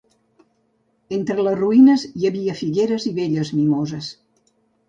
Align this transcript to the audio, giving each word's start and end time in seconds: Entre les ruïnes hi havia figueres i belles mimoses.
Entre 1.17 1.45
les 1.47 1.59
ruïnes 1.59 2.07
hi 2.07 2.27
havia 2.31 2.57
figueres 2.65 3.07
i 3.11 3.15
belles 3.21 3.53
mimoses. 3.59 4.13